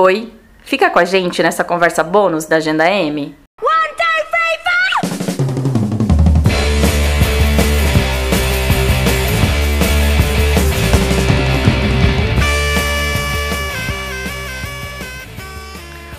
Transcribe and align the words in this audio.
Oi, 0.00 0.32
fica 0.62 0.88
com 0.90 1.00
a 1.00 1.04
gente 1.04 1.42
nessa 1.42 1.64
conversa 1.64 2.04
bônus 2.04 2.44
da 2.44 2.58
Agenda 2.58 2.88
M. 2.88 3.34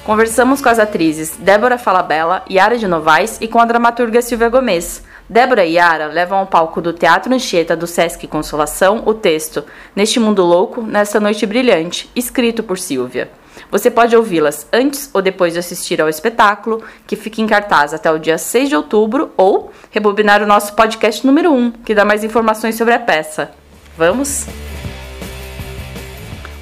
Conversamos 0.03 0.61
com 0.61 0.67
as 0.67 0.77
atrizes 0.77 1.37
Débora 1.37 1.77
Falabella, 1.77 2.43
Yara 2.51 2.77
de 2.77 2.85
Novaes 2.85 3.37
e 3.39 3.47
com 3.47 3.59
a 3.59 3.65
dramaturga 3.65 4.21
Silvia 4.21 4.49
Gomes. 4.49 5.05
Débora 5.29 5.63
e 5.63 5.75
Yara 5.75 6.07
levam 6.07 6.39
ao 6.39 6.47
palco 6.47 6.81
do 6.81 6.91
Teatro 6.91 7.33
Anchieta 7.33 7.77
do 7.77 7.87
Sesc 7.87 8.27
Consolação 8.27 9.03
o 9.05 9.13
texto 9.13 9.63
Neste 9.95 10.19
Mundo 10.19 10.43
Louco, 10.43 10.81
Nesta 10.81 11.17
Noite 11.17 11.45
Brilhante, 11.45 12.11
escrito 12.13 12.61
por 12.61 12.77
Silvia. 12.77 13.38
Você 13.71 13.91
pode 13.91 14.15
ouvi-las 14.15 14.67
antes 14.73 15.11
ou 15.13 15.21
depois 15.21 15.53
de 15.53 15.59
assistir 15.59 16.01
ao 16.01 16.09
espetáculo, 16.09 16.83
que 17.05 17.15
fica 17.15 17.39
em 17.39 17.45
cartaz 17.45 17.93
até 17.93 18.11
o 18.11 18.17
dia 18.17 18.37
6 18.37 18.69
de 18.69 18.75
outubro, 18.75 19.31
ou 19.37 19.71
rebobinar 19.91 20.41
o 20.41 20.47
nosso 20.47 20.73
podcast 20.73 21.25
número 21.25 21.51
1, 21.51 21.71
que 21.85 21.93
dá 21.93 22.03
mais 22.03 22.23
informações 22.23 22.75
sobre 22.75 22.95
a 22.95 22.99
peça. 22.99 23.51
Vamos? 23.95 24.47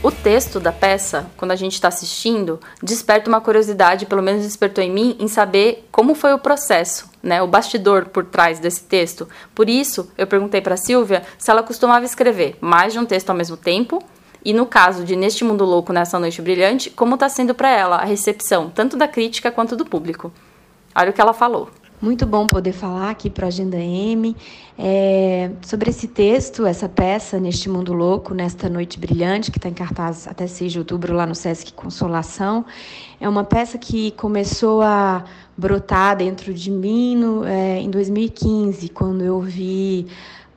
O 0.04 0.12
texto 0.12 0.60
da 0.60 0.72
peça, 0.72 1.26
quando 1.38 1.52
a 1.52 1.56
gente 1.56 1.74
está 1.74 1.88
assistindo, 1.88 2.60
desperta 2.84 3.30
uma 3.30 3.42
curiosidade, 3.42 4.06
pelo 4.06 4.22
menos 4.22 4.44
despertou 4.44 4.84
em 4.84 4.92
mim, 4.92 5.16
em 5.18 5.30
saber 5.30 5.88
como 5.92 6.14
foi 6.14 6.34
o 6.34 6.40
processo, 6.40 7.10
né, 7.24 7.42
o 7.42 7.48
bastidor 7.48 8.06
por 8.06 8.26
trás 8.26 8.60
desse 8.60 8.84
texto. 8.84 9.28
Por 9.56 9.70
isso, 9.70 10.12
eu 10.18 10.28
perguntei 10.28 10.62
para 10.62 10.78
Silvia 10.78 11.24
se 11.38 11.50
ela 11.50 11.64
costumava 11.64 12.06
escrever 12.06 12.58
mais 12.62 12.94
de 12.94 13.00
um 13.00 13.06
texto 13.06 13.30
ao 13.30 13.36
mesmo 13.36 13.56
tempo 13.56 14.04
e 14.48 14.54
no 14.54 14.66
caso 14.66 15.04
de 15.04 15.14
Neste 15.14 15.44
Mundo 15.44 15.66
Louco, 15.66 15.92
Nessa 15.92 16.18
Noite 16.18 16.42
Brilhante, 16.42 16.90
como 16.90 17.16
está 17.16 17.28
sendo 17.28 17.54
para 17.54 17.70
ela 17.70 17.98
a 17.98 18.06
recepção, 18.06 18.70
tanto 18.70 18.96
da 18.96 19.06
crítica 19.06 19.52
quanto 19.52 19.76
do 19.76 19.84
público. 19.84 20.32
Olha 20.96 21.10
o 21.10 21.14
que 21.14 21.20
ela 21.20 21.34
falou. 21.34 21.70
Muito 22.02 22.26
bom 22.26 22.48
poder 22.48 22.72
falar 22.72 23.10
aqui 23.10 23.30
para 23.30 23.48
a 23.48 23.50
Agenda 23.50 23.76
M 23.76 24.34
é, 24.80 25.52
sobre 25.62 25.90
esse 25.90 26.08
texto, 26.08 26.66
essa 26.66 26.88
peça, 26.88 27.42
Neste 27.42 27.70
Mundo 27.70 27.92
Louco, 27.92 28.34
Nesta 28.34 28.70
Noite 28.70 28.98
Brilhante, 28.98 29.52
que 29.52 29.58
está 29.58 29.68
em 29.68 29.74
cartaz 29.74 30.30
até 30.30 30.48
6 30.48 30.72
de 30.72 30.80
outubro 30.80 31.14
lá 31.14 31.26
no 31.26 31.36
Sesc 31.36 31.74
Consolação. 31.74 32.66
É 33.20 33.28
uma 33.28 33.44
peça 33.44 33.78
que 33.78 34.12
começou 34.12 34.82
a 34.82 35.26
brotar 35.58 36.16
dentro 36.16 36.54
de 36.54 36.72
mim 36.72 37.18
no, 37.18 37.44
é, 37.44 37.82
em 37.82 37.90
2015, 37.90 38.88
quando 38.90 39.26
eu 39.26 39.42
vi, 39.42 40.08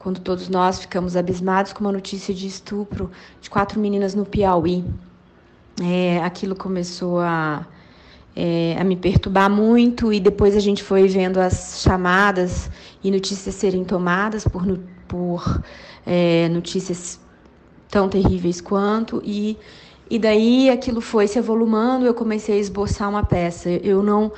quando 0.00 0.18
todos 0.18 0.48
nós 0.48 0.80
ficamos 0.80 1.14
abismados 1.14 1.74
com 1.74 1.84
uma 1.84 1.92
notícia 1.92 2.34
de 2.34 2.46
estupro 2.46 3.10
de 3.40 3.50
quatro 3.50 3.78
meninas 3.78 4.14
no 4.14 4.24
Piauí. 4.24 4.82
É, 5.80 6.18
aquilo 6.24 6.56
começou 6.56 7.20
a 7.20 7.66
é, 8.34 8.76
a 8.78 8.84
me 8.84 8.96
perturbar 8.96 9.50
muito 9.50 10.12
e 10.12 10.18
depois 10.18 10.56
a 10.56 10.60
gente 10.60 10.82
foi 10.82 11.06
vendo 11.06 11.38
as 11.38 11.82
chamadas 11.82 12.70
e 13.04 13.10
notícias 13.10 13.54
serem 13.54 13.84
tomadas 13.84 14.44
por, 14.44 14.64
por 15.06 15.62
é, 16.06 16.48
notícias 16.48 17.20
tão 17.88 18.08
terríveis 18.08 18.60
quanto 18.60 19.20
e 19.24 19.58
e 20.08 20.18
daí 20.18 20.70
aquilo 20.70 21.00
foi 21.00 21.26
se 21.26 21.38
evolumando 21.38 22.06
eu 22.06 22.14
comecei 22.14 22.56
a 22.56 22.58
esboçar 22.58 23.08
uma 23.08 23.24
peça 23.24 23.68
eu 23.68 24.02
não 24.02 24.32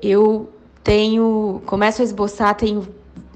eu 0.00 0.52
tenho 0.84 1.62
começo 1.64 2.02
a 2.02 2.04
esboçar 2.04 2.54
tenho 2.54 2.86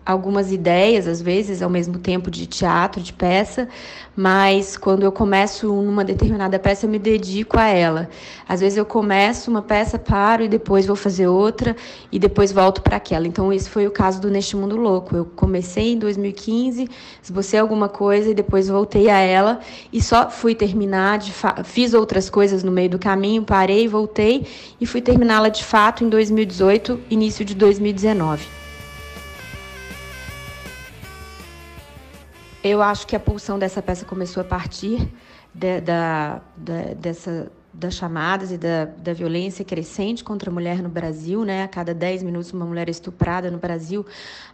algumas 0.04 0.52
ideias, 0.52 1.06
às 1.06 1.22
vezes, 1.22 1.62
ao 1.62 1.70
mesmo 1.70 1.98
tempo 1.98 2.30
de 2.30 2.46
teatro, 2.46 3.00
de 3.00 3.12
peça, 3.12 3.68
mas 4.16 4.76
quando 4.76 5.04
eu 5.04 5.12
começo 5.12 5.66
numa 5.68 6.04
determinada 6.04 6.58
peça, 6.58 6.86
eu 6.86 6.90
me 6.90 6.98
dedico 6.98 7.58
a 7.58 7.68
ela. 7.68 8.08
Às 8.48 8.60
vezes 8.60 8.76
eu 8.76 8.84
começo 8.84 9.50
uma 9.50 9.62
peça, 9.62 9.98
paro 9.98 10.42
e 10.42 10.48
depois 10.48 10.86
vou 10.86 10.96
fazer 10.96 11.28
outra 11.28 11.74
e 12.10 12.18
depois 12.18 12.52
volto 12.52 12.82
para 12.82 12.96
aquela. 12.96 13.26
Então, 13.26 13.52
esse 13.52 13.70
foi 13.70 13.86
o 13.86 13.90
caso 13.90 14.20
do 14.20 14.30
Neste 14.30 14.56
Mundo 14.56 14.76
Louco. 14.76 15.16
Eu 15.16 15.24
comecei 15.24 15.92
em 15.92 15.98
2015, 15.98 16.88
esbocei 17.22 17.58
alguma 17.58 17.88
coisa 17.88 18.30
e 18.30 18.34
depois 18.34 18.68
voltei 18.68 19.08
a 19.08 19.18
ela 19.18 19.60
e 19.92 20.02
só 20.02 20.28
fui 20.28 20.54
terminar, 20.54 21.20
fiz 21.64 21.94
outras 21.94 22.28
coisas 22.28 22.62
no 22.62 22.72
meio 22.72 22.90
do 22.90 22.98
caminho, 22.98 23.42
parei, 23.42 23.88
voltei 23.88 24.46
e 24.80 24.86
fui 24.86 25.00
terminá-la 25.00 25.48
de 25.48 25.64
fato 25.64 26.04
em 26.04 26.08
2018, 26.08 27.00
início 27.08 27.44
de 27.44 27.54
2019. 27.54 28.61
Eu 32.64 32.80
acho 32.80 33.08
que 33.08 33.16
a 33.16 33.20
pulsão 33.20 33.58
dessa 33.58 33.82
peça 33.82 34.04
começou 34.04 34.40
a 34.40 34.44
partir 34.44 35.08
de, 35.52 35.80
da, 35.80 36.40
da, 36.56 36.94
dessa, 36.94 37.50
das 37.74 37.94
chamadas 37.94 38.52
e 38.52 38.56
da, 38.56 38.84
da 38.84 39.12
violência 39.12 39.64
crescente 39.64 40.22
contra 40.22 40.48
a 40.48 40.52
mulher 40.52 40.80
no 40.80 40.88
Brasil. 40.88 41.44
Né? 41.44 41.64
A 41.64 41.68
cada 41.68 41.92
10 41.92 42.22
minutos, 42.22 42.52
uma 42.52 42.64
mulher 42.64 42.86
é 42.86 42.92
estuprada 42.92 43.50
no 43.50 43.58
Brasil, 43.58 44.06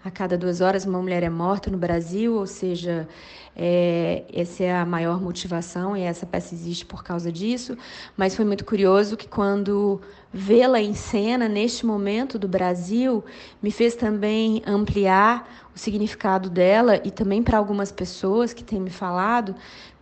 a 0.03 0.11
cada 0.11 0.39
duas 0.39 0.63
horas, 0.63 0.87
uma 0.87 1.03
mulher 1.03 1.23
é 1.23 1.29
morta 1.29 1.71
no 1.71 1.77
Brasil. 1.77 2.35
Ou 2.35 2.47
seja, 2.47 3.07
é, 3.55 4.25
essa 4.33 4.65
é 4.65 4.75
a 4.75 4.87
maior 4.87 5.21
motivação 5.21 5.95
e 5.95 6.01
essa 6.01 6.25
peça 6.25 6.55
existe 6.55 6.87
por 6.87 7.05
causa 7.05 7.31
disso. 7.31 7.77
Mas 8.17 8.35
foi 8.35 8.47
muito 8.47 8.65
curioso 8.65 9.19
que, 9.19 9.29
quando 9.29 10.01
vê-la 10.33 10.81
em 10.81 10.95
cena, 10.95 11.49
neste 11.49 11.87
momento 11.87 12.39
do 12.39 12.47
Brasil, 12.47 13.25
me 13.63 13.71
fez 13.71 13.95
também 13.95 14.63
ampliar 14.67 15.69
o 15.75 15.79
significado 15.79 16.51
dela 16.51 17.01
e 17.05 17.11
também 17.11 17.43
para 17.43 17.57
algumas 17.57 17.91
pessoas 17.91 18.53
que 18.53 18.63
têm 18.63 18.81
me 18.81 18.91
falado, 18.91 19.55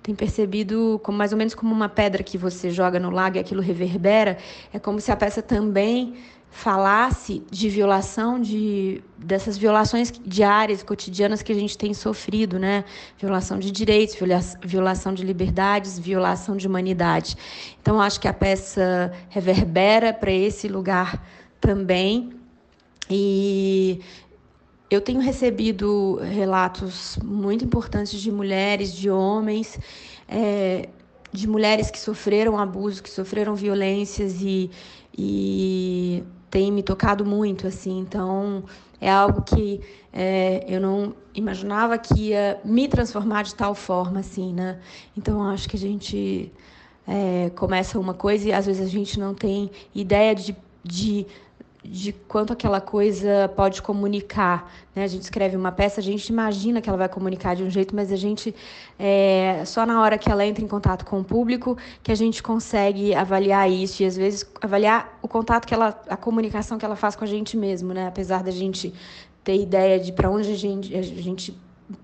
têm 0.03 0.15
percebido 0.15 1.01
como 1.03 1.17
mais 1.17 1.33
ou 1.33 1.39
menos 1.39 1.55
como 1.55 1.73
uma 1.73 1.89
pedra 1.89 2.23
que 2.23 2.37
você 2.37 2.71
joga 2.71 2.99
no 2.99 3.11
lago 3.11 3.37
e 3.37 3.41
aquilo 3.41 3.63
reverbera, 3.63 4.39
é 4.73 4.79
como 4.79 5.01
se 5.01 5.11
a 5.13 5.17
peça 5.17 5.43
também 5.43 6.17
falasse 6.57 7.43
de 7.51 7.69
violação 7.69 8.41
de 8.41 9.03
dessas 9.19 9.59
violações 9.59 10.11
diárias, 10.25 10.83
cotidianas 10.83 11.43
que 11.43 11.53
a 11.53 11.55
gente 11.55 11.77
tem 11.77 11.93
sofrido, 11.93 12.59
né? 12.59 12.83
Violação 13.19 13.59
de 13.59 13.71
direitos, 13.71 14.17
violação 14.65 15.13
de 15.13 15.23
liberdades, 15.23 15.99
violação 15.99 16.57
de 16.57 16.67
humanidade. 16.67 17.37
Então 17.83 18.01
acho 18.01 18.19
que 18.19 18.27
a 18.27 18.33
peça 18.33 19.13
reverbera 19.29 20.15
para 20.15 20.33
esse 20.33 20.67
lugar 20.67 21.23
também. 21.61 22.33
E 23.11 24.01
eu 24.91 25.03
tenho 25.03 25.21
recebido 25.21 26.19
relatos 26.23 27.19
muito 27.23 27.67
importantes 27.67 28.19
de 28.19 28.33
mulheres, 28.33 28.95
de 28.95 29.11
homens, 29.11 29.79
é, 30.27 30.89
de 31.31 31.47
mulheres 31.47 31.91
que 31.91 32.01
sofreram 32.01 32.59
abuso, 32.59 33.03
que 33.03 33.11
sofreram 33.11 33.55
violências 33.55 34.41
e, 34.41 34.71
e 35.17 36.25
tem 36.51 36.71
me 36.73 36.83
tocado 36.83 37.25
muito, 37.25 37.67
assim. 37.67 37.99
Então, 37.99 38.65
é 39.01 39.11
algo 39.11 39.43
que 39.43 39.81
é, 40.13 40.65
eu 40.69 40.81
não 40.81 41.15
imaginava 41.35 41.99
que 41.99 42.29
ia 42.29 42.61
me 42.65 42.89
transformar 42.89 43.43
de 43.43 43.55
tal 43.55 43.75
forma, 43.75 44.21
assim, 44.21 44.53
né? 44.53 44.79
Então, 45.17 45.43
acho 45.49 45.69
que 45.69 45.77
a 45.77 45.79
gente 45.79 46.53
é, 47.07 47.51
começa 47.51 47.99
uma 47.99 48.15
coisa 48.15 48.49
e 48.49 48.53
às 48.53 48.67
vezes 48.67 48.87
a 48.87 48.91
gente 48.91 49.19
não 49.19 49.35
tem 49.35 49.71
ideia 49.95 50.35
de, 50.35 50.57
de 50.83 51.27
de 51.87 52.13
quanto 52.13 52.53
aquela 52.53 52.81
coisa 52.81 53.49
pode 53.55 53.81
comunicar. 53.81 54.73
Né? 54.95 55.05
A 55.05 55.07
gente 55.07 55.23
escreve 55.23 55.57
uma 55.57 55.73
peça, 55.73 56.01
a 56.01 56.03
gente 56.03 56.29
imagina 56.29 56.81
que 56.81 56.89
ela 56.89 56.99
vai 56.99 57.09
comunicar 57.09 57.55
de 57.55 57.63
um 57.63 57.71
jeito, 57.71 57.95
mas 57.95 58.13
a 58.13 58.17
gente, 58.17 58.55
é, 58.99 59.63
só 59.65 59.87
na 59.87 60.01
hora 60.03 60.19
que 60.19 60.31
ela 60.31 60.45
entra 60.45 60.65
em 60.65 60.69
contato 60.69 61.05
com 61.05 61.21
o 61.21 61.25
público, 61.25 61.77
que 62.03 62.13
a 62.13 62.15
gente 62.15 62.43
consegue 62.43 63.15
avaliar 63.15 63.71
isso 63.71 64.03
e, 64.03 64.07
às 64.07 64.17
vezes, 64.17 64.45
avaliar 64.61 65.19
o 65.23 65.29
contato 65.29 65.67
que 65.67 65.75
ela, 65.75 65.99
a 66.09 66.17
comunicação 66.17 66.79
que 66.79 66.85
ela 66.85 66.97
faz 66.97 67.15
com 67.15 67.25
a 67.25 67.29
gente 67.29 67.57
mesmo, 67.57 67.95
né? 67.95 68.07
apesar 68.07 68.43
da 68.43 68.51
gente 68.51 68.93
ter 69.45 69.61
ideia 69.61 69.99
de 70.01 70.13
para 70.13 70.29
onde 70.29 70.51
a 70.51 70.57
gente, 70.57 70.95
a 70.95 71.03
gente 71.03 71.57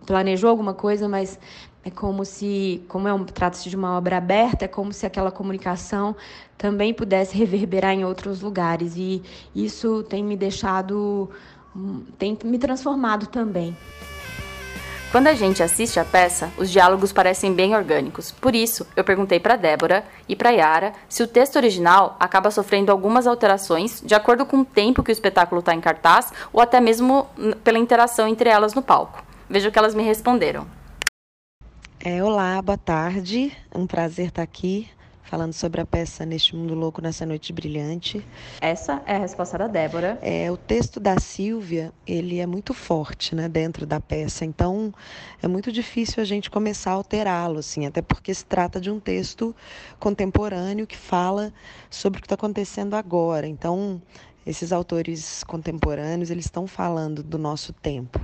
planejou 0.06 0.50
alguma 0.50 0.75
coisa, 0.75 1.09
mas 1.09 1.38
é 1.84 1.91
como 1.91 2.25
se, 2.25 2.82
como 2.88 3.09
é 3.09 3.12
um, 3.12 3.25
trata-se 3.25 3.69
de 3.69 3.76
uma 3.76 3.97
obra 3.97 4.16
aberta, 4.16 4.65
é 4.65 4.69
como 4.69 4.93
se 4.93 5.04
aquela 5.04 5.32
comunicação 5.32 6.15
também 6.56 6.94
pudesse 6.94 7.36
reverberar 7.39 7.92
em 7.92 8.04
outros 8.04 8.41
lugares. 8.41 8.95
E 8.97 9.22
isso 9.54 10.03
tem 10.04 10.22
me 10.22 10.36
deixado, 10.36 11.30
tem 12.18 12.39
me 12.45 12.59
transformado 12.59 13.27
também. 13.27 13.77
Quando 15.10 15.27
a 15.27 15.34
gente 15.34 15.62
assiste 15.62 16.01
a 16.01 16.07
peça, 16.07 16.51
os 16.57 16.71
diálogos 16.71 17.12
parecem 17.12 17.53
bem 17.53 17.77
orgânicos. 17.77 18.30
Por 18.30 18.54
isso, 18.54 18.86
eu 18.97 19.04
perguntei 19.04 19.39
para 19.39 19.57
Débora 19.57 20.04
e 20.27 20.34
para 20.34 20.48
Yara 20.48 20.95
se 21.07 21.22
o 21.22 21.27
texto 21.27 21.57
original 21.57 22.16
acaba 22.18 22.51
sofrendo 22.51 22.91
algumas 22.91 23.27
alterações 23.27 24.01
de 24.03 24.15
acordo 24.15 24.47
com 24.47 24.60
o 24.60 24.65
tempo 24.65 25.03
que 25.03 25.10
o 25.10 25.12
espetáculo 25.12 25.59
está 25.59 25.74
em 25.74 25.83
cartaz 25.83 26.33
ou 26.51 26.62
até 26.62 26.80
mesmo 26.80 27.27
pela 27.62 27.78
interação 27.78 28.27
entre 28.27 28.48
elas 28.48 28.72
no 28.72 28.80
palco. 28.80 29.22
Veja 29.53 29.69
o 29.69 29.71
que 29.71 29.78
elas 29.78 29.95
me 29.95 30.03
responderam. 30.03 30.66
É, 32.01 32.25
olá, 32.25 32.63
boa 32.63 32.78
tarde. 32.78 33.54
Um 33.75 33.87
prazer 33.87 34.28
estar 34.28 34.41
aqui 34.41 34.89
falando 35.25 35.53
sobre 35.53 35.78
a 35.78 35.84
peça 35.84 36.25
Neste 36.25 36.57
Mundo 36.57 36.75
Louco, 36.75 37.03
Nessa 37.03 37.27
Noite 37.27 37.53
Brilhante. 37.53 38.27
Essa 38.63 39.03
é 39.04 39.15
a 39.15 39.19
resposta 39.19 39.59
da 39.59 39.66
Débora. 39.66 40.19
É, 40.22 40.51
o 40.51 40.57
texto 40.57 40.99
da 40.99 41.21
Silvia, 41.21 41.93
ele 42.07 42.39
é 42.39 42.47
muito 42.47 42.72
forte, 42.72 43.34
né, 43.34 43.47
dentro 43.47 43.84
da 43.84 44.01
peça, 44.01 44.47
então 44.47 44.91
é 45.43 45.47
muito 45.47 45.71
difícil 45.71 46.22
a 46.22 46.25
gente 46.25 46.51
começar 46.51 46.93
a 46.93 46.95
alterá-lo, 46.95 47.59
assim, 47.59 47.84
até 47.84 48.01
porque 48.01 48.33
se 48.33 48.47
trata 48.47 48.81
de 48.81 48.91
um 48.91 48.98
texto 48.98 49.55
contemporâneo 50.01 50.87
que 50.87 50.97
fala 50.97 51.53
sobre 51.91 52.21
o 52.21 52.22
que 52.22 52.27
está 52.27 52.37
acontecendo 52.37 52.95
agora, 52.95 53.47
então 53.47 54.01
esses 54.47 54.72
autores 54.72 55.45
contemporâneos, 55.45 56.31
eles 56.31 56.47
estão 56.47 56.66
falando 56.66 57.22
do 57.22 57.37
nosso 57.37 57.75
tempo. 57.75 58.19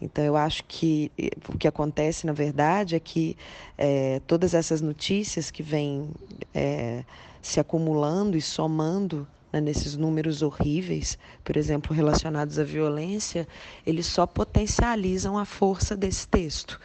Então, 0.00 0.24
eu 0.24 0.36
acho 0.36 0.64
que 0.64 1.12
o 1.48 1.58
que 1.58 1.68
acontece, 1.68 2.26
na 2.26 2.32
verdade, 2.32 2.96
é 2.96 3.00
que 3.00 3.36
é, 3.76 4.20
todas 4.26 4.54
essas 4.54 4.80
notícias 4.80 5.50
que 5.50 5.62
vêm 5.62 6.10
é, 6.54 7.04
se 7.42 7.60
acumulando 7.60 8.36
e 8.36 8.40
somando 8.40 9.28
né, 9.52 9.60
nesses 9.60 9.96
números 9.96 10.42
horríveis, 10.42 11.18
por 11.44 11.56
exemplo, 11.56 11.94
relacionados 11.94 12.58
à 12.58 12.64
violência, 12.64 13.46
eles 13.86 14.06
só 14.06 14.26
potencializam 14.26 15.36
a 15.36 15.44
força 15.44 15.96
desse 15.96 16.26
texto. 16.26 16.80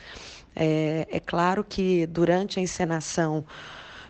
É, 0.55 1.07
é 1.09 1.19
claro 1.19 1.63
que 1.63 2.05
durante 2.07 2.59
a 2.59 2.61
encenação 2.61 3.45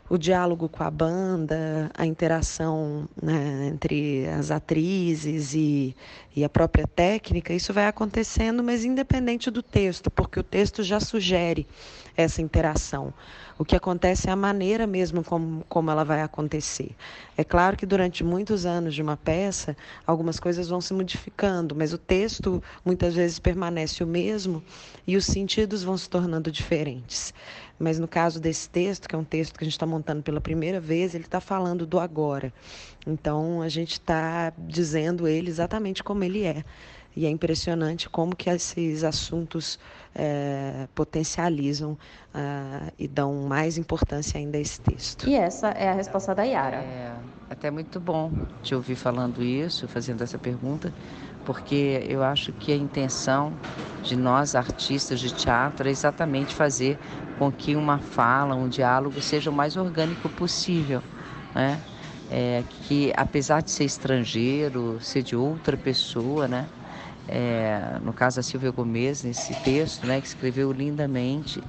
o 0.10 0.18
diálogo 0.18 0.70
com 0.70 0.84
a 0.84 0.92
banda, 0.92 1.90
a 1.94 2.06
interação 2.06 3.10
né, 3.22 3.68
entre 3.68 4.28
as 4.28 4.52
atrizes 4.52 5.54
e, 5.56 5.96
e 6.36 6.44
a 6.44 6.50
própria 6.50 6.86
técnica, 6.86 7.54
isso 7.54 7.74
vai 7.74 7.88
acontecendo, 7.88 8.64
mas 8.64 8.86
independente 8.86 9.50
do 9.50 9.64
texto, 9.64 10.12
porque 10.12 10.40
o 10.40 10.44
texto 10.44 10.84
já 10.84 11.00
sugere 11.00 11.68
essa 12.16 12.42
interação. 12.42 13.14
O 13.58 13.64
que 13.64 13.76
acontece 13.76 14.28
é 14.28 14.34
a 14.34 14.36
maneira 14.36 14.86
mesmo 14.86 15.24
como, 15.24 15.64
como 15.70 15.90
ela 15.90 16.04
vai 16.04 16.22
acontecer. 16.22 16.92
É 17.38 17.44
claro 17.44 17.78
que 17.78 17.86
durante 17.86 18.22
muitos 18.22 18.66
anos 18.66 18.94
de 18.94 19.02
uma 19.02 19.16
peça, 19.16 19.78
algumas 20.06 20.42
coisas 20.42 20.68
vão 20.68 20.82
se 20.82 20.94
modificando, 20.94 21.74
mas 21.74 21.94
o 21.94 21.98
texto 21.98 22.62
muitas 22.84 23.16
vezes 23.16 23.40
permanece 23.40 24.04
o 24.04 24.08
mesmo 24.08 24.62
e 25.08 25.16
os 25.16 25.26
sentidos 25.26 25.84
vão 25.84 25.98
se 25.98 26.10
tornando 26.10 26.52
diferentes. 26.52 27.34
Mas 27.80 27.98
no 27.98 28.10
caso 28.10 28.42
desse 28.42 28.70
texto, 28.70 29.08
que 29.08 29.16
é 29.16 29.18
um 29.18 29.24
texto 29.24 29.58
que 29.58 29.64
a 29.64 29.66
gente 29.66 29.74
está 29.74 29.86
montando 29.86 30.22
pela 30.22 30.42
primeira 30.42 30.82
vez, 30.82 31.16
ele 31.16 31.24
está 31.24 31.40
falando 31.40 31.86
do 31.86 31.98
agora. 31.98 32.54
Então 33.08 33.62
a 33.62 33.70
gente 33.70 33.94
está 33.94 34.52
dizendo 34.58 35.30
ele 35.30 35.50
exatamente 35.50 36.04
como 36.04 36.26
ele 36.26 36.44
é. 36.44 36.64
E 37.16 37.26
é 37.26 37.30
impressionante 37.30 38.10
como 38.10 38.36
que 38.36 38.50
esses 38.50 39.04
assuntos 39.04 39.80
é, 40.14 40.88
potencializam 40.94 41.94
uh, 41.94 42.92
e 43.00 43.08
dão 43.08 43.34
mais 43.48 43.78
importância 43.78 44.38
ainda 44.38 44.58
a 44.58 44.62
esse 44.62 44.82
texto. 44.82 45.28
E 45.28 45.36
essa 45.36 45.70
é 45.70 45.90
a 45.90 45.94
resposta 45.94 46.36
da 46.36 46.44
Yara. 46.44 46.78
É 46.78 47.14
até 47.50 47.72
muito 47.72 48.00
bom 48.00 48.32
te 48.62 48.76
ouvir 48.76 48.96
falando 48.96 49.44
isso, 49.44 49.88
fazendo 49.88 50.24
essa 50.24 50.38
pergunta, 50.38 50.94
porque 51.46 52.06
eu 52.08 52.24
acho 52.24 52.52
que 52.52 52.72
a 52.72 52.76
intenção 52.76 53.54
de 54.02 54.16
nós 54.16 54.56
artistas 54.56 55.20
de 55.20 55.32
teatro 55.32 55.88
é 55.88 55.92
exatamente 55.92 56.54
fazer 56.54 56.98
com 57.40 57.52
que 57.52 57.76
uma 57.76 58.00
fala, 58.00 58.56
um 58.56 58.68
diálogo 58.68 59.22
seja 59.22 59.50
o 59.50 59.54
mais 59.54 59.78
orgânico 59.78 60.30
possível, 60.30 61.02
né? 61.54 61.82
É, 62.30 62.64
que 62.68 63.14
apesar 63.16 63.62
de 63.62 63.70
ser 63.70 63.84
estrangeiro, 63.86 65.00
ser 65.00 65.22
de 65.22 65.36
outra 65.36 65.78
pessoa, 65.78 66.48
né? 66.48 66.68
É, 67.28 68.00
no 68.04 68.14
caso 68.14 68.40
a 68.40 68.44
Silvia 68.44 68.72
Gomes, 68.72 69.24
nesse 69.24 69.56
texto, 69.56 70.06
né, 70.06 70.22
que 70.22 70.28
escreveu 70.28 70.72
lindamente, 70.72 71.62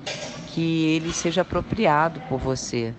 que 0.45 0.87
ele 0.87 1.13
seja 1.13 1.43
apropriado 1.43 2.21
por 2.23 2.39
você 2.39 2.95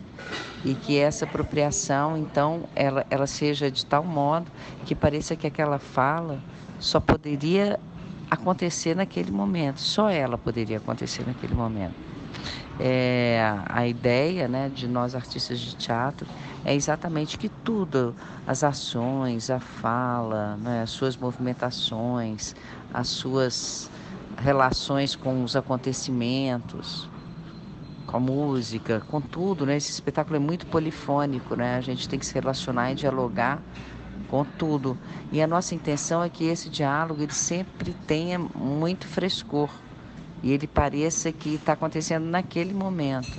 e 0.64 0.76
que 0.76 0.98
essa 0.98 1.26
apropriação, 1.26 2.18
então, 2.18 2.68
ela, 2.76 3.06
ela 3.10 3.28
seja 3.28 3.70
de 3.72 3.86
tal 3.86 4.04
modo 4.04 4.52
que 4.86 4.96
pareça 4.96 5.36
que 5.36 5.48
aquela 5.48 5.80
fala 5.80 6.42
só 6.80 7.00
poderia 7.00 7.80
acontecer 8.30 8.96
naquele 8.96 9.32
momento, 9.32 9.80
só 9.80 10.10
ela 10.10 10.38
poderia 10.38 10.78
acontecer 10.78 11.26
naquele 11.26 11.54
momento. 11.54 11.96
É, 12.80 13.42
a 13.68 13.88
ideia 13.88 14.48
né, 14.48 14.70
de 14.70 14.88
nós 14.88 15.16
artistas 15.16 15.60
de 15.60 15.74
teatro 15.76 16.30
é 16.64 16.76
exatamente 16.76 17.38
que 17.38 17.50
tudo, 17.50 18.16
as 18.46 18.64
ações, 18.64 19.50
a 19.50 19.60
fala, 19.60 20.58
né, 20.58 20.82
as 20.84 20.92
suas 20.92 21.18
movimentações, 21.18 22.54
as 22.90 23.10
suas 23.10 23.92
relações 24.38 25.16
com 25.16 25.44
os 25.44 25.56
acontecimentos, 25.56 27.12
com 28.06 28.18
a 28.18 28.20
música, 28.20 29.02
com 29.02 29.22
tudo, 29.22 29.66
né? 29.66 29.76
Esse 29.78 29.92
espetáculo 29.92 30.38
é 30.38 30.40
muito 30.40 30.68
polifônico, 30.68 31.56
né? 31.56 31.76
A 31.78 31.82
gente 31.82 32.08
tem 32.08 32.18
que 32.20 32.26
se 32.26 32.34
relacionar 32.34 32.92
e 32.92 32.96
dialogar 32.96 33.66
com 34.28 34.46
tudo. 34.46 35.00
E 35.32 35.42
a 35.42 35.48
nossa 35.48 35.76
intenção 35.76 36.24
é 36.24 36.30
que 36.30 36.46
esse 36.46 36.70
diálogo 36.70 37.22
ele 37.24 37.34
sempre 37.34 37.94
tenha 37.96 38.40
muito 38.40 39.08
frescor 39.08 39.87
e 40.44 40.52
ele 40.52 40.68
pareça 40.68 41.32
que 41.32 41.56
está 41.56 41.74
acontecendo 41.74 42.26
naquele 42.26 42.74
momento. 42.74 43.38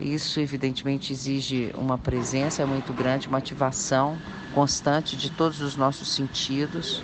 Isso, 0.00 0.40
evidentemente, 0.40 1.12
exige 1.12 1.72
uma 1.76 1.96
presença 1.96 2.66
muito 2.66 2.92
grande, 2.92 3.28
uma 3.28 3.38
ativação 3.38 4.18
constante 4.52 5.16
de 5.16 5.30
todos 5.30 5.60
os 5.60 5.76
nossos 5.76 6.12
sentidos, 6.12 7.02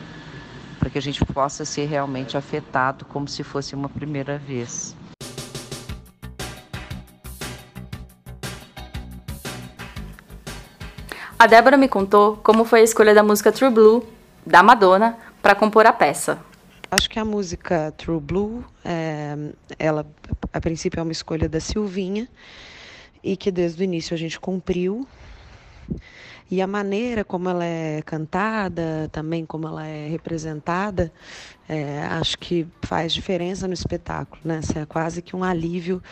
para 0.78 0.90
que 0.90 0.98
a 0.98 1.02
gente 1.02 1.24
possa 1.24 1.64
ser 1.64 1.86
realmente 1.86 2.36
afetado 2.36 3.04
como 3.04 3.28
se 3.28 3.42
fosse 3.42 3.74
uma 3.74 3.88
primeira 3.88 4.38
vez. 4.38 4.96
A 11.38 11.46
Débora 11.46 11.76
me 11.76 11.88
contou 11.88 12.36
como 12.42 12.64
foi 12.64 12.80
a 12.80 12.84
escolha 12.84 13.14
da 13.14 13.22
música 13.22 13.50
True 13.50 13.70
Blue, 13.70 14.06
da 14.44 14.62
Madonna, 14.62 15.16
para 15.40 15.54
compor 15.54 15.86
a 15.86 15.92
peça. 15.92 16.38
Acho 16.92 17.08
que 17.08 17.20
a 17.20 17.24
música 17.24 17.92
True 17.96 18.18
Blue, 18.18 18.64
é, 18.84 19.36
ela 19.78 20.04
a 20.52 20.60
princípio 20.60 20.98
é 20.98 21.02
uma 21.04 21.12
escolha 21.12 21.48
da 21.48 21.60
Silvinha 21.60 22.28
e 23.22 23.36
que 23.36 23.52
desde 23.52 23.80
o 23.80 23.84
início 23.84 24.12
a 24.12 24.16
gente 24.16 24.40
cumpriu. 24.40 25.06
E 26.50 26.60
a 26.60 26.66
maneira 26.66 27.24
como 27.24 27.48
ela 27.48 27.64
é 27.64 28.02
cantada, 28.02 29.08
também 29.12 29.46
como 29.46 29.68
ela 29.68 29.86
é 29.86 30.08
representada, 30.08 31.12
é, 31.68 32.02
acho 32.02 32.36
que 32.36 32.66
faz 32.82 33.12
diferença 33.12 33.68
no 33.68 33.74
espetáculo, 33.74 34.42
né? 34.44 34.58
é 34.74 34.84
quase 34.84 35.22
que 35.22 35.36
um 35.36 35.44
alívio 35.44 36.02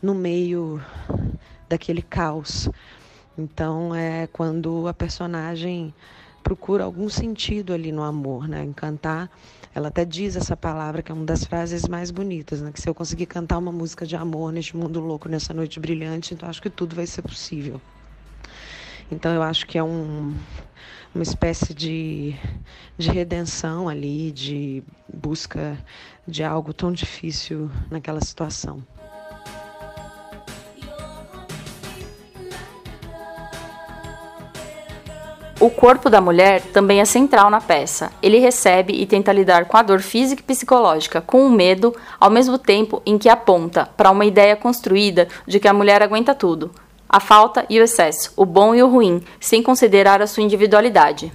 no 0.00 0.14
meio 0.14 0.80
daquele 1.68 2.00
caos. 2.00 2.70
Então 3.36 3.92
é 3.92 4.28
quando 4.28 4.86
a 4.86 4.94
personagem 4.94 5.92
procura 6.48 6.82
algum 6.82 7.10
sentido 7.10 7.74
ali 7.74 7.92
no 7.92 8.02
amor, 8.02 8.48
né? 8.48 8.64
Em 8.64 8.72
cantar, 8.72 9.30
ela 9.74 9.88
até 9.88 10.02
diz 10.02 10.34
essa 10.34 10.56
palavra 10.56 11.02
que 11.02 11.12
é 11.12 11.14
uma 11.14 11.26
das 11.26 11.44
frases 11.44 11.86
mais 11.86 12.10
bonitas, 12.10 12.62
né? 12.62 12.72
Que 12.72 12.80
se 12.80 12.88
eu 12.88 12.94
conseguir 12.94 13.26
cantar 13.26 13.58
uma 13.58 13.70
música 13.70 14.06
de 14.06 14.16
amor 14.16 14.50
neste 14.50 14.74
mundo 14.74 14.98
louco, 14.98 15.28
nessa 15.28 15.52
noite 15.52 15.78
brilhante, 15.78 16.32
então 16.32 16.48
acho 16.48 16.62
que 16.62 16.70
tudo 16.70 16.96
vai 16.96 17.06
ser 17.06 17.20
possível. 17.20 17.78
Então 19.12 19.30
eu 19.34 19.42
acho 19.42 19.66
que 19.66 19.76
é 19.76 19.84
um, 19.84 20.34
uma 21.14 21.22
espécie 21.22 21.74
de, 21.74 22.34
de 22.96 23.10
redenção 23.10 23.86
ali, 23.86 24.32
de 24.32 24.82
busca 25.12 25.76
de 26.26 26.42
algo 26.42 26.72
tão 26.72 26.90
difícil 26.90 27.70
naquela 27.90 28.22
situação. 28.22 28.82
O 35.60 35.68
corpo 35.68 36.08
da 36.08 36.20
mulher 36.20 36.62
também 36.72 37.00
é 37.00 37.04
central 37.04 37.50
na 37.50 37.60
peça. 37.60 38.12
Ele 38.22 38.38
recebe 38.38 38.92
e 38.92 39.04
tenta 39.04 39.32
lidar 39.32 39.64
com 39.64 39.76
a 39.76 39.82
dor 39.82 40.00
física 40.00 40.40
e 40.40 40.44
psicológica, 40.44 41.20
com 41.20 41.44
o 41.44 41.50
medo, 41.50 41.92
ao 42.20 42.30
mesmo 42.30 42.56
tempo 42.56 43.02
em 43.04 43.18
que 43.18 43.28
aponta 43.28 43.84
para 43.96 44.12
uma 44.12 44.24
ideia 44.24 44.54
construída 44.54 45.26
de 45.48 45.58
que 45.58 45.66
a 45.66 45.72
mulher 45.72 46.00
aguenta 46.00 46.32
tudo. 46.32 46.70
A 47.08 47.18
falta 47.18 47.66
e 47.68 47.80
o 47.80 47.82
excesso, 47.82 48.32
o 48.36 48.46
bom 48.46 48.72
e 48.72 48.84
o 48.84 48.88
ruim, 48.88 49.20
sem 49.40 49.60
considerar 49.60 50.22
a 50.22 50.28
sua 50.28 50.44
individualidade. 50.44 51.32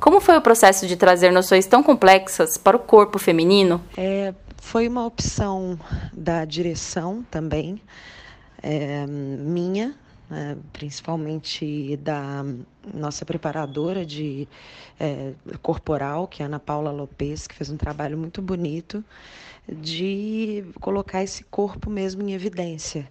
Como 0.00 0.18
foi 0.18 0.38
o 0.38 0.40
processo 0.40 0.86
de 0.86 0.96
trazer 0.96 1.30
noções 1.30 1.66
tão 1.66 1.82
complexas 1.82 2.56
para 2.56 2.76
o 2.76 2.80
corpo 2.80 3.18
feminino? 3.18 3.82
É, 3.98 4.32
foi 4.56 4.88
uma 4.88 5.04
opção 5.04 5.78
da 6.10 6.46
direção 6.46 7.22
também, 7.30 7.78
é, 8.62 9.04
minha, 9.06 9.94
principalmente 10.72 11.96
da 11.98 12.44
nossa 12.92 13.24
preparadora 13.24 14.04
de 14.04 14.48
é, 14.98 15.32
corporal, 15.62 16.26
que 16.26 16.42
é 16.42 16.44
a 16.44 16.48
Ana 16.48 16.58
Paula 16.60 16.90
Lopes, 16.90 17.46
que 17.46 17.54
fez 17.54 17.70
um 17.70 17.76
trabalho 17.76 18.16
muito 18.16 18.40
bonito 18.40 19.04
de 19.68 20.64
colocar 20.80 21.22
esse 21.22 21.44
corpo 21.44 21.90
mesmo 21.90 22.22
em 22.22 22.32
evidência. 22.32 23.08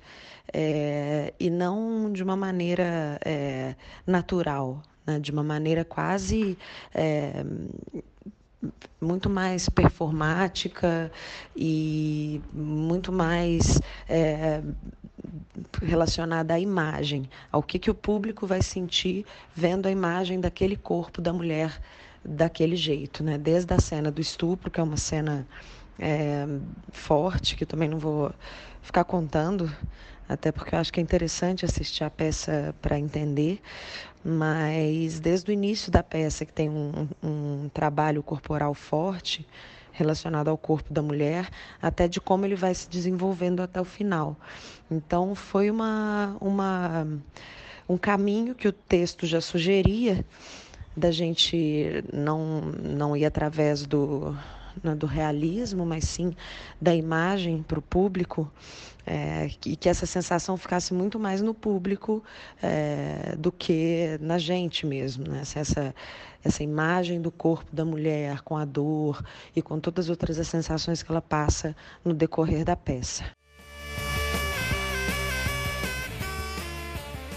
É, 0.53 1.33
e 1.39 1.49
não 1.49 2.11
de 2.11 2.21
uma 2.21 2.35
maneira 2.35 3.19
é, 3.23 3.75
natural, 4.05 4.81
né, 5.05 5.19
de 5.19 5.31
uma 5.31 5.43
maneira 5.43 5.85
quase 5.85 6.57
é, 6.93 7.45
muito 8.99 9.29
mais 9.29 9.67
performática 9.69 11.11
e 11.55 12.41
muito 12.53 13.11
mais 13.11 13.81
é, 14.07 14.61
relacionada 15.81 16.53
à 16.53 16.59
imagem, 16.59 17.29
ao 17.51 17.63
que, 17.63 17.79
que 17.79 17.89
o 17.89 17.95
público 17.95 18.45
vai 18.45 18.61
sentir 18.61 19.25
vendo 19.55 19.87
a 19.87 19.91
imagem 19.91 20.39
daquele 20.39 20.75
corpo 20.75 21.21
da 21.21 21.33
mulher 21.33 21.79
daquele 22.23 22.75
jeito, 22.75 23.23
né? 23.23 23.37
Desde 23.37 23.73
a 23.73 23.79
cena 23.79 24.11
do 24.11 24.21
estupro, 24.21 24.69
que 24.69 24.79
é 24.79 24.83
uma 24.83 24.97
cena 24.97 25.47
é, 25.97 26.45
forte, 26.91 27.55
que 27.55 27.65
também 27.65 27.89
não 27.89 27.97
vou 27.97 28.31
ficar 28.81 29.03
contando, 29.03 29.71
até 30.31 30.50
porque 30.51 30.73
eu 30.73 30.79
acho 30.79 30.93
que 30.93 31.00
é 31.00 31.03
interessante 31.03 31.65
assistir 31.65 32.05
a 32.05 32.09
peça 32.09 32.73
para 32.81 32.97
entender, 32.97 33.59
mas 34.23 35.19
desde 35.19 35.51
o 35.51 35.53
início 35.53 35.91
da 35.91 36.01
peça, 36.01 36.45
que 36.45 36.53
tem 36.53 36.69
um, 36.69 37.07
um 37.21 37.69
trabalho 37.73 38.23
corporal 38.23 38.73
forte, 38.73 39.45
relacionado 39.91 40.47
ao 40.47 40.57
corpo 40.57 40.93
da 40.93 41.01
mulher, 41.01 41.50
até 41.81 42.07
de 42.07 42.21
como 42.21 42.45
ele 42.45 42.55
vai 42.55 42.73
se 42.73 42.89
desenvolvendo 42.89 43.61
até 43.61 43.81
o 43.81 43.83
final. 43.85 44.38
Então 44.89 45.35
foi 45.35 45.69
uma, 45.69 46.38
uma 46.39 47.05
um 47.89 47.97
caminho 47.97 48.55
que 48.55 48.69
o 48.69 48.71
texto 48.71 49.25
já 49.25 49.41
sugeria 49.41 50.25
da 50.95 51.11
gente 51.11 52.03
não 52.13 52.61
não 52.61 53.17
ir 53.17 53.25
através 53.25 53.85
do 53.85 54.33
né, 54.83 54.95
do 54.95 55.05
realismo, 55.05 55.85
mas 55.85 56.05
sim 56.05 56.35
da 56.79 56.93
imagem 56.93 57.63
para 57.63 57.79
o 57.79 57.81
público, 57.81 58.51
é, 59.05 59.49
e 59.65 59.75
que 59.75 59.89
essa 59.89 60.05
sensação 60.05 60.55
ficasse 60.57 60.93
muito 60.93 61.19
mais 61.19 61.41
no 61.41 61.53
público 61.53 62.23
é, 62.61 63.35
do 63.37 63.51
que 63.51 64.17
na 64.21 64.37
gente 64.37 64.85
mesmo. 64.85 65.27
Né? 65.27 65.41
Essa, 65.41 65.93
essa 66.43 66.63
imagem 66.63 67.21
do 67.21 67.31
corpo 67.31 67.75
da 67.75 67.83
mulher 67.83 68.41
com 68.41 68.57
a 68.57 68.65
dor 68.65 69.23
e 69.55 69.61
com 69.61 69.79
todas 69.79 70.05
as 70.05 70.09
outras 70.09 70.47
sensações 70.47 71.01
que 71.03 71.11
ela 71.11 71.21
passa 71.21 71.75
no 72.03 72.13
decorrer 72.13 72.63
da 72.63 72.75
peça. 72.75 73.23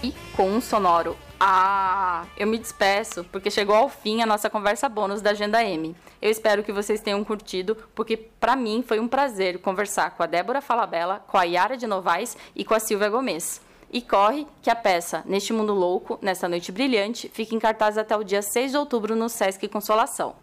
E 0.03 0.13
com 0.35 0.51
um 0.51 0.61
sonoro 0.61 1.17
ah, 1.39 2.25
eu 2.37 2.47
me 2.47 2.57
despeço 2.57 3.23
porque 3.25 3.51
chegou 3.51 3.75
ao 3.75 3.89
fim 3.89 4.21
a 4.21 4.25
nossa 4.25 4.49
conversa 4.49 4.87
bônus 4.87 5.21
da 5.21 5.31
Agenda 5.31 5.63
M. 5.63 5.95
Eu 6.21 6.31
espero 6.31 6.63
que 6.63 6.71
vocês 6.71 7.01
tenham 7.01 7.23
curtido, 7.23 7.75
porque 7.93 8.15
para 8.15 8.55
mim 8.55 8.83
foi 8.87 8.99
um 8.99 9.07
prazer 9.07 9.59
conversar 9.59 10.11
com 10.11 10.23
a 10.23 10.27
Débora 10.27 10.61
Falabella, 10.61 11.23
com 11.27 11.37
a 11.37 11.43
Yara 11.43 11.75
de 11.75 11.85
Novaes 11.85 12.37
e 12.55 12.63
com 12.63 12.73
a 12.73 12.79
Silvia 12.79 13.09
Gomes. 13.09 13.61
E 13.91 14.01
corre 14.01 14.47
que 14.61 14.69
a 14.69 14.75
peça 14.75 15.23
Neste 15.25 15.53
Mundo 15.53 15.73
Louco, 15.73 16.17
Nessa 16.21 16.47
Noite 16.47 16.71
Brilhante, 16.71 17.29
fica 17.33 17.53
em 17.53 17.59
cartaz 17.59 17.97
até 17.97 18.15
o 18.15 18.23
dia 18.23 18.41
6 18.41 18.71
de 18.71 18.77
outubro 18.77 19.15
no 19.15 19.29
Sesc 19.29 19.67
Consolação. 19.67 20.35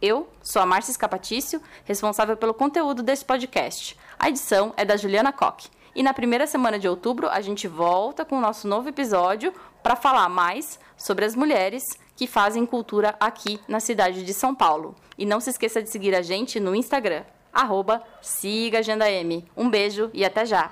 Eu 0.00 0.28
sou 0.42 0.60
a 0.60 0.66
Márcia 0.66 0.90
Escapatício, 0.90 1.60
responsável 1.84 2.36
pelo 2.36 2.52
conteúdo 2.52 3.02
desse 3.02 3.24
podcast. 3.24 3.96
A 4.18 4.28
edição 4.28 4.74
é 4.76 4.84
da 4.84 4.96
Juliana 4.96 5.32
Koch. 5.32 5.70
E 5.96 6.02
na 6.02 6.12
primeira 6.12 6.46
semana 6.46 6.78
de 6.78 6.86
outubro 6.86 7.26
a 7.26 7.40
gente 7.40 7.66
volta 7.66 8.22
com 8.22 8.36
o 8.36 8.40
nosso 8.40 8.68
novo 8.68 8.86
episódio 8.86 9.50
para 9.82 9.96
falar 9.96 10.28
mais 10.28 10.78
sobre 10.94 11.24
as 11.24 11.34
mulheres 11.34 11.82
que 12.14 12.26
fazem 12.26 12.66
cultura 12.66 13.16
aqui 13.18 13.58
na 13.66 13.80
cidade 13.80 14.22
de 14.22 14.34
São 14.34 14.54
Paulo. 14.54 14.94
E 15.16 15.24
não 15.24 15.40
se 15.40 15.48
esqueça 15.48 15.82
de 15.82 15.88
seguir 15.88 16.14
a 16.14 16.20
gente 16.20 16.60
no 16.60 16.76
Instagram, 16.76 17.24
arroba 17.50 18.02
Siga 18.20 18.80
Agenda 18.80 19.10
M. 19.10 19.42
Um 19.56 19.70
beijo 19.70 20.10
e 20.12 20.22
até 20.22 20.44
já! 20.44 20.70